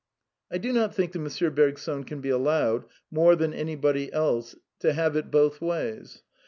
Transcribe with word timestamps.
I 0.49 0.57
do 0.57 0.73
not 0.73 0.95
think 0.95 1.11
that 1.11 1.19
M. 1.47 1.53
Bergson 1.53 2.05
can 2.05 2.21
be 2.21 2.29
allowed, 2.31 2.85
more 3.11 3.35
than 3.35 3.53
anybody 3.53 4.11
else, 4.11 4.55
to 4.79 4.93
have 4.93 5.15
it 5.15 5.29
both 5.29 5.61
ways. 5.61 6.23